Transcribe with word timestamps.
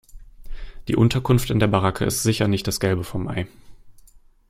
Die 0.87 0.95
Unterkunft 0.95 1.51
in 1.51 1.59
der 1.59 1.67
Baracke 1.67 2.05
ist 2.05 2.23
sicher 2.23 2.47
nicht 2.47 2.65
das 2.65 2.79
Gelbe 2.79 3.03
vom 3.03 3.27
Ei. 3.27 3.45